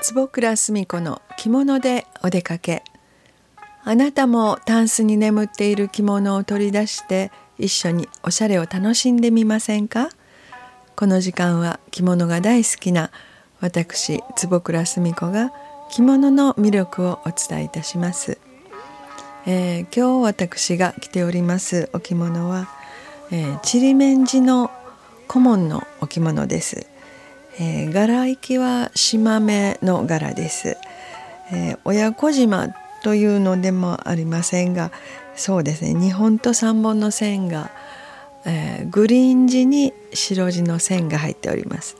[0.00, 2.82] 坪倉澄子の着物でお出かけ。
[3.84, 10.08] あなたもタンスに眠っている着物を取り出して一緒におしゃれを楽しんでみませんか？
[10.96, 13.10] この時間は着物が大好きな
[13.60, 15.52] 私坪倉澄子が
[15.90, 18.38] 着物の魅力をお伝えいたします、
[19.46, 22.68] えー、今日私が着ておりますお着物は、
[23.36, 24.70] えー、ちりめん地の
[25.26, 26.86] 顧問のお着物です。
[27.58, 30.76] えー、柄行きは島目の柄です、
[31.52, 32.68] えー、親子島
[33.02, 34.92] というのでもありませんが
[35.34, 37.72] そうですね2本と3本の線が、
[38.44, 41.96] えー、グリーン地に白地の線が入っております。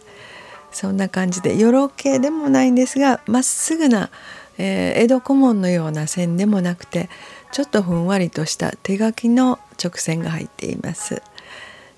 [0.71, 4.11] そんな感じでよろけでもないんですがまっすぐな、
[4.57, 7.09] えー、江戸古文のような線でもなくて
[7.55, 11.23] ちょっとふんわりとした手書きの直線が入っています。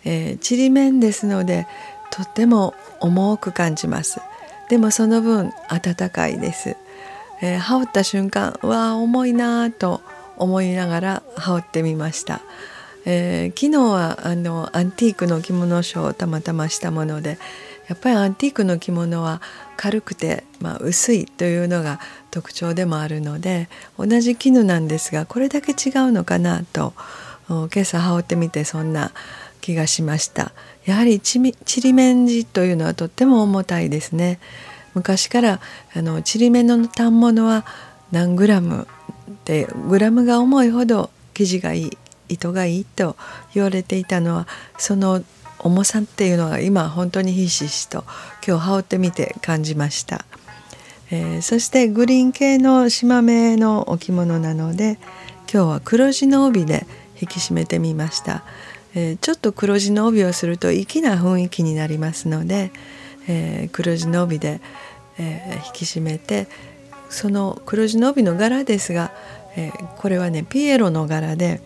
[0.05, 1.67] えー、ちりめんですので
[2.11, 4.21] とっても重く感じます。
[4.69, 6.77] でもその分暖かいです、
[7.41, 10.03] えー、羽織った瞬間わあ重いなと
[10.37, 12.43] 思いながら羽織ってみました、
[13.05, 17.39] えー、昨日はあのアンティークの着物ショーをたまたましたもので
[17.89, 19.41] やっぱりアンティークの着物は
[19.77, 26.95] 軽くて、まあ、薄いというのが特徴でもあるので同じ絹なんですがこれだけ違うのかなと
[27.49, 29.13] 今朝羽織ってみてそんな
[29.61, 30.53] 気がしました。
[30.85, 34.39] やはりちりめんじというのはとっても重たいですね。
[34.95, 35.61] 昔から
[35.95, 37.67] あのちりめんの反物は
[38.13, 38.87] 何グラム
[39.45, 41.99] でグラムが重いほど生地がいい
[42.29, 43.17] 糸がいいと
[43.55, 44.49] 言われていたのは
[44.79, 45.23] その
[45.59, 48.05] 重さっていうのが今本当にひしひしと
[48.47, 50.25] 今日羽織ってみて感じました、
[51.11, 54.99] えー、そしてグリーン系の島目のお着物なので
[55.53, 56.87] 今日は黒地の帯で
[57.21, 58.43] 引き締めてみました。
[58.95, 62.73] えー、ちょっと黒地の帯をすると粋な雰囲気になりますので、
[63.29, 64.61] えー、黒地の帯で、
[65.19, 66.49] えー、引き締めて
[67.11, 69.13] その黒地の帯の柄ですが、
[69.57, 71.61] えこれはねピエロの柄で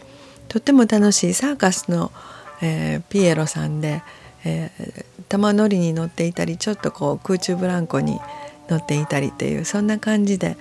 [0.49, 4.03] とっても楽しいサーカスの柄、えーピエロさんで、
[4.45, 4.71] え
[5.29, 8.19] 玉乗りに乗っていたりちょっとこう空中ブランコに
[8.69, 10.57] 乗っていたりというそんな感じで、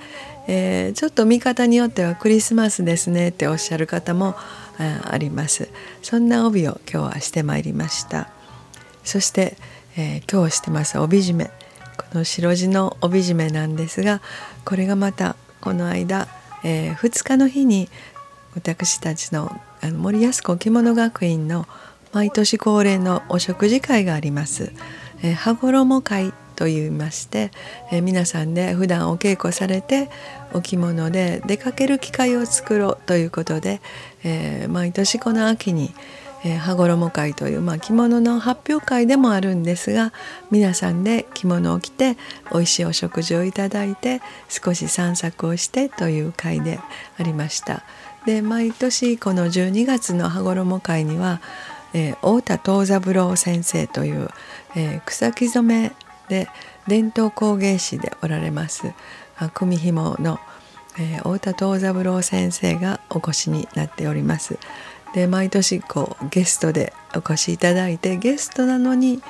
[0.48, 4.36] えちょっと見方によってはクリスマスですねっておっしゃる方も
[4.78, 5.70] あります。
[6.02, 8.30] そんな帯を今日はしてまいりました。
[9.04, 9.58] そして、
[9.98, 11.52] え、今日してます帯締め。
[11.98, 14.22] この白地の帯締めなんですが
[14.64, 16.28] これがまたこの間、
[16.64, 17.90] え、2日の日に
[18.56, 21.66] 私たちのあの森安子着物学院の
[22.12, 24.72] 毎年恒例のお食事会があります。
[25.22, 27.52] えー、羽衣会と言いまして、
[27.92, 30.10] えー、皆さんで普段お稽古されて
[30.54, 33.80] お着物で出かける機会を作ろうということで、
[34.24, 35.94] えー、毎年この秋に、
[36.44, 40.12] えー、羽衣会という、まあ、着物の発表会でもあるんですが
[40.52, 42.18] 皆さんで着物を着て
[42.52, 46.80] 美味しいお食事をいただいて少し散策をしてという会で
[47.18, 47.84] ありました。
[48.26, 51.42] で毎年この12月の羽衣会には、
[51.94, 54.30] えー、太田藤三郎先生という、
[54.76, 55.92] えー、草木染め
[56.28, 56.48] で
[56.88, 58.94] 伝統工芸士でおられます
[59.54, 60.40] 組紐の、
[61.00, 64.60] えー、太田藤三郎先生がお越しになっております。
[65.14, 69.24] で毎年こうゲストでお越しいただいてゲストなのに、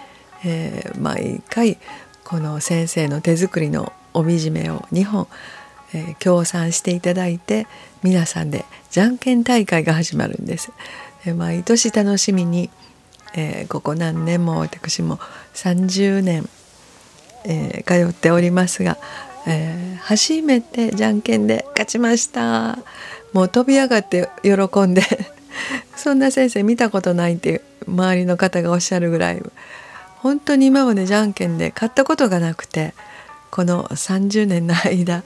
[0.43, 1.77] えー、毎回
[2.25, 5.27] この先生の手作りの帯締めを2本、
[5.93, 7.65] え、協賛していただいて
[8.03, 10.71] 皆さんでじゃんけん大会が始まるんです。
[11.25, 12.69] で毎年楽しみに、
[13.35, 15.19] えー、ここ何年も私も
[15.53, 16.47] 30年
[17.45, 18.97] えー、通っておりますが、
[19.47, 22.77] えー、初めてじゃんけんで勝ちました
[23.33, 25.03] もう飛び上がって喜んで
[25.95, 29.43] そんな先生見たことないって周りの方がおっしゃるぐらい
[30.17, 32.93] 本当に今までじゃんけんで勝ったことがなくて
[33.51, 35.23] この30年の間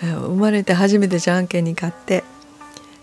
[0.00, 2.24] 生まれて初めてじゃんけんに勝って、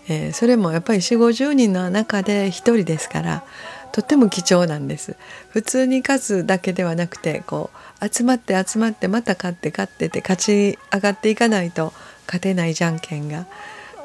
[0.08, 3.44] えー、それもやっぱり4 5 0人の中で1人ですから
[3.92, 5.16] とっても貴重なんです
[5.50, 7.70] 普通に勝つだけではなくてこ
[8.02, 11.92] う集まって集まってまた勝って勝ってて勝ち上がっていかないと
[12.26, 13.46] 勝てないじゃんけんが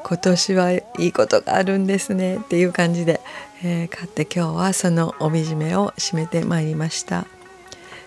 [0.04, 3.20] 今年はいいことがあるんですねっていう感じで、
[3.62, 7.26] えー、勝って今日はその帯締めを締めてまいりました。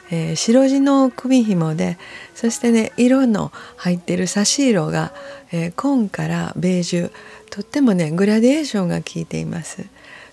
[0.09, 1.97] えー、白地の首紐で
[2.33, 5.13] そしてね色の入ってる差し色が、
[5.51, 7.11] えー、紺からベージュ
[7.49, 9.85] とってもねグラデーションが効いています。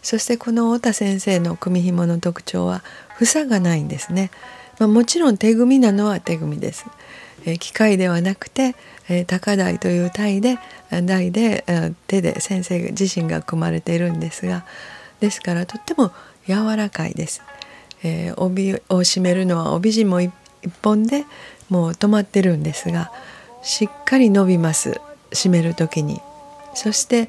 [0.02, 2.84] そしてこの太田先生の組紐の特徴は
[3.18, 4.30] 房がないんですね、
[4.78, 6.84] まあ、もちろん手組みなのは手組みです、
[7.46, 8.76] えー、機械ではなくて、
[9.08, 10.58] えー、高台という台で
[10.90, 14.66] 台でえ手で先生自身が組まれているんですが
[15.20, 16.12] ですからとっても
[16.46, 17.40] 柔らかいです、
[18.04, 20.30] えー、帯を締めるのは帯締め
[20.62, 21.24] 一本で
[21.68, 23.10] もう止まってるんですが
[23.62, 26.20] しっかり伸びます締める時に。
[26.74, 27.28] そして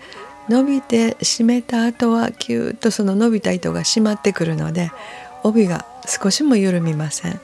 [0.49, 4.91] 伸びて締めた後はキューッとその伸びた糸が締まってくるので
[5.43, 7.39] 帯が少しも緩みません。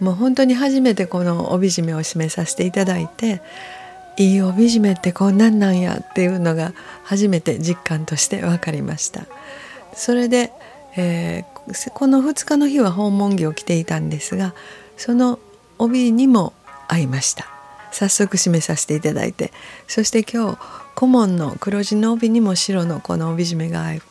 [0.00, 3.40] もう本当に初めてこの帯締めを締めさせていただいて
[4.18, 6.72] いい帯締めってこんなんなんやっていうのが
[7.04, 9.26] 初めて実感として分かりました。
[9.94, 10.52] それで、
[10.96, 14.54] えー、この2日の日は訪問着を着ていたんですが
[14.96, 15.38] その
[15.78, 16.52] 帯にも
[16.88, 17.46] 合いました。
[17.92, 19.52] 早速締めさせていただいて。
[19.88, 20.58] そして今日
[20.94, 24.02] 顧問の黒地の帯にも白のこの帯締めが合う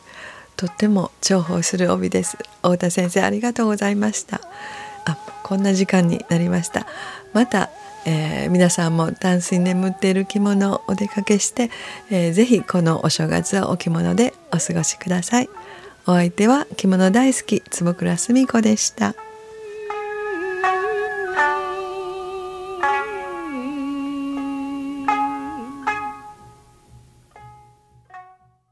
[0.56, 2.38] とっても重宝する帯です。
[2.62, 4.40] 太田先生ありがとうございました。
[5.04, 6.86] あこんな時間になりました。
[7.32, 7.70] また、
[8.06, 11.70] えー、皆さんもタンスに眠っている着物をお出かけして、
[12.10, 15.48] えー、ぜひこのお正月はお着物でお過ごしください。
[16.08, 19.14] お相手は着物大好き坪倉澄子でした。